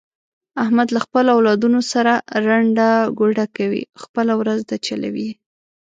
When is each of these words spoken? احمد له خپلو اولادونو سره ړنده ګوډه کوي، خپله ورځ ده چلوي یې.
احمد 0.63 0.87
له 0.95 0.99
خپلو 1.05 1.29
اولادونو 1.37 1.79
سره 1.91 2.13
ړنده 2.45 2.89
ګوډه 3.19 3.45
کوي، 3.57 3.83
خپله 4.03 4.33
ورځ 4.41 4.59
ده 4.69 4.75
چلوي 4.85 5.23
یې. 5.29 5.33